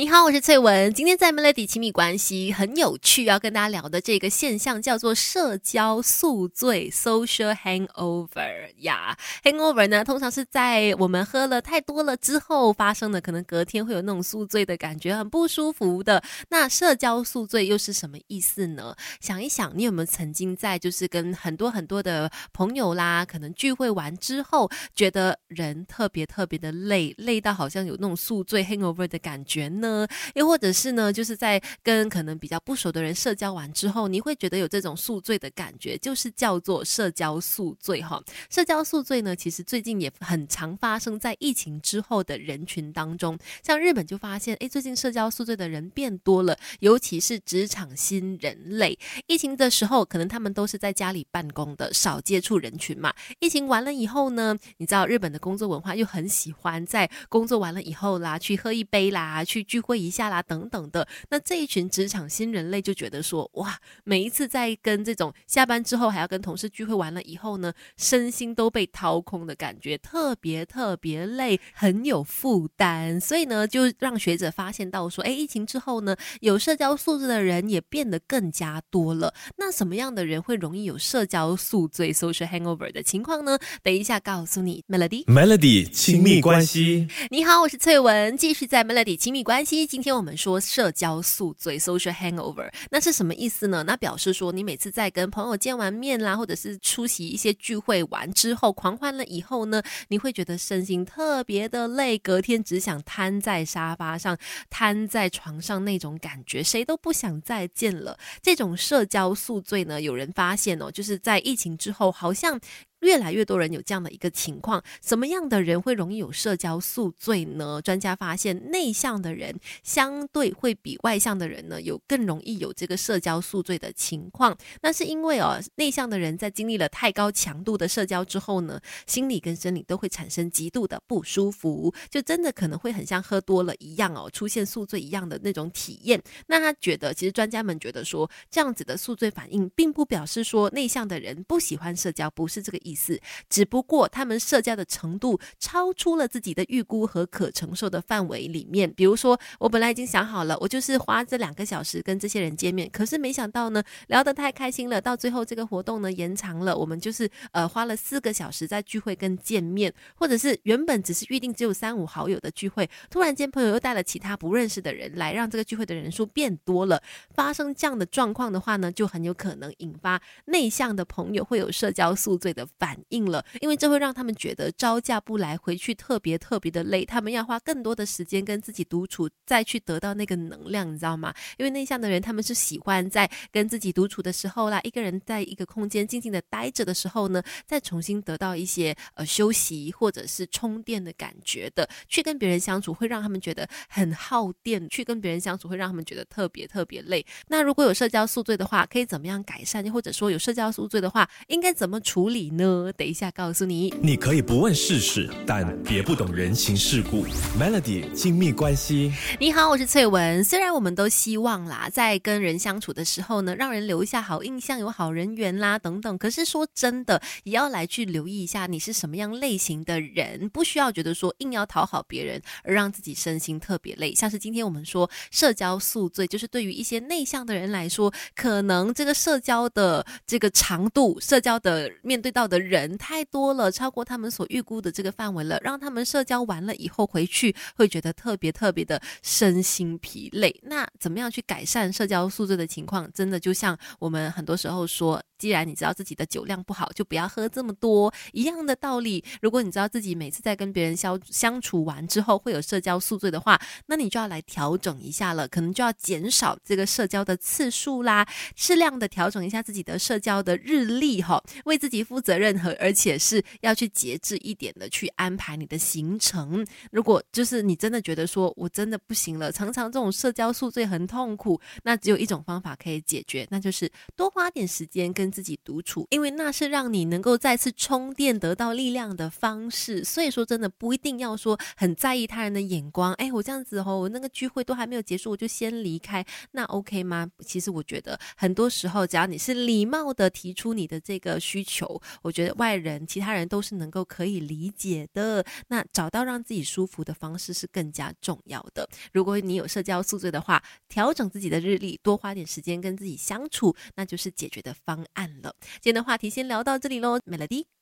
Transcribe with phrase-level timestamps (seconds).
[0.00, 0.94] 你好，我是翠文。
[0.94, 9.14] 今天在 Melody 亲密关系很有趣，要跟大家聊的这个现象叫做社交宿醉 （social hangover） 呀。
[9.44, 16.22] hangover 呢，通常是在我们喝了太多了之后发生的，可能隔天会有那种宿醉的感觉，很不舒服的。
[16.48, 18.96] 那社交宿醉又是什么意思呢？
[19.20, 29.89] 想一想，你有没有曾经在就是跟很多很多的朋友啦，可能聚会完之后，觉得人特别特别的累，累到好像有那种宿醉 hangover 的感觉呢？
[29.90, 38.22] 呢，又或者是呢，就是在跟可能比较不熟的人社交完之后，你会觉得有这种宿醉的感觉，就是叫做社交宿醉哈。
[38.48, 43.38] 社交宿醉呢，其实最近也很常发生在疫情之后的人群当中。
[43.62, 48.98] 像日本就发现，哎，最近社交宿醉的人变多了，尤其是职场新人类。
[49.26, 53.12] 疫情的时候，可能他们都是在家里办公的，少接触人群嘛。
[53.40, 59.80] 疫情完了以后呢，你知道日本的工作文化又很喜欢在工作完了以后啦，去喝一杯啦，去聚。
[59.80, 61.08] 会一下啦，等等的。
[61.30, 73.18] 那这一群职场新人类就觉得说，哇，每一次在跟这种下班之后还要跟同事聚会完了以后呢，身心都被掏空的感觉，特别特别累，很有负担。
[73.18, 79.32] 所以呢，就让学者发现到说，哎，疫情之后呢，有社交素质的人也变得更加多了。
[79.56, 83.58] 那什么样的人会容易有社交宿醉 （social hangover） 的情况呢？
[83.82, 87.08] 等一下告诉你，Melody，Melody，亲密关系。
[87.30, 89.86] 你好，我是翠文，继续在 Melody 亲密关系。
[89.86, 93.82] 今天我们说社交宿醉 （social hangover），那是什么意思呢？
[93.86, 104.36] 那表示说你每次在跟朋友见完面啦，或者是出席一些聚会完之后，狂欢了以后呢，你会觉得身心特别的累，隔天只想瘫在沙发上、
[104.68, 108.18] 瘫在床上那种感觉，谁都不想再见了。
[108.42, 112.60] 这种社交宿醉呢，有人发现哦，就是在疫情之后，好像。
[113.00, 117.80] 越来越多人有这样的一个情况，什么样的人会容易有社交宿醉呢？
[117.82, 124.56] 专家发现，内向的人相对会比外向的人呢，有更容易有这个社交宿醉的情况。
[124.82, 136.22] 那是因为哦，内向的人在经历了太高强度的社交之后呢，心理跟生理都会产生极度的不舒服，就真的可能会很像喝多了一样哦，出现宿醉一样的那种体验。
[136.48, 142.89] 那他觉得，其实专家们觉得说，这样子的宿醉反应，并不表示说内向的人不喜欢社交，不是这个意。
[142.90, 148.92] 意思，只不过他们社交的程度超出了自己的预估和可承受的范围里面。
[148.92, 167.00] 比如说，我本来已经想好了，我就是花这两个小时跟这些人见面，可是没想到呢，聊得太开心了，到最后这个活动呢延长了，我们就是呃花了四个小时在聚会跟见面，或者是原本只是预定只有三五好友的聚会，突然间朋友又带了其他不认识的人来，让这个聚会的人数变多了。
[167.34, 172.66] 发生这样的状况的话呢，就很有可能引发内向的朋友会有社交宿醉的。
[172.80, 181.34] 反应了，因为这会让他们觉得招架不来，回去特别特别的累，他们要花更多的时间跟自己独处，再去得到那个能量，你知道吗？
[181.58, 191.86] 因为内向的人，他们是喜欢在跟自己独处的时候啦，一个人在一个空间静静的待着的时候呢，再重新得到一些呃休息或者是充电的感觉的。
[192.08, 197.26] 去跟别人相处会让他们觉得很耗电，去跟别人相处会让他们觉得特别特别累。
[197.48, 199.80] 那如果有社交宿醉的话，可以怎么样改善？
[199.90, 202.69] 或者说有社交宿醉的话，应该怎么处理呢？
[202.96, 207.26] 等一下告诉你，你可以不问世事，但别不懂人情世故。
[207.58, 210.42] Melody 亲密关系，你好，我是翠文。
[210.44, 216.16] 虽然我们都希望啦，在跟人相处的时候呢，让人留下好印象，有好人缘啦等等。
[216.16, 224.14] 可是说真的，也要来去留意一下你是什么样类型的人，不需要觉得说硬要讨好别人而让自己身心特别累。
[224.14, 232.59] 像是今天我们说社交宿醉，就是对于一些内向的人来说，可能这个社交的这个长度，社交的面对到的。
[232.60, 240.54] 人太多了，超过他们所预估的这个范围了，让他们社交完了以后回去会觉得特别特别的身心疲累。
[240.64, 243.10] 那怎么样去改善社交素质的情况？
[243.12, 245.22] 真的就像我们很多时候说。
[245.40, 248.12] 既然你知道自己的酒量不好，就不要喝这么多。
[248.32, 266.66] 一样的道理，如果你知道自己每次在跟别人相相处完之后会有社交宿醉的话，那你就要来调整一下了，可能就要减少这个社交的次数啦，适量的调整一下自己的社交的日历哈，为自己负责任和而且是要去节制一点的去安排你的行程。
[266.92, 275.29] 如果就是你真的觉得说我真的不行了，常常这种社交宿醉很痛苦，那只有一种方法可以解决，那就是多花点时间跟。
[275.30, 280.04] 自己独处，因为那是让你能够再次充电、得到力量的方式。
[280.04, 283.12] 所以说，真的不一定要说很在意他人的眼光。
[283.14, 287.28] 哎，我这样子哦，我那个聚会都还没有结束，我就先离开，那 OK 吗？
[287.44, 295.44] 其实我觉得很多时候，只要你是礼貌的提出你的这个需求，我觉得外人、其他人都是能够可以理解的。
[295.68, 298.88] 那找到让自己舒服的方式是更加重要的。
[299.12, 305.54] 如果你有社交宿醉的话，调整自己的日历，多花点时间跟自己相处，那就是解决的方案了。
[305.80, 307.79] 今天的话题先聊到这里喽美乐蒂。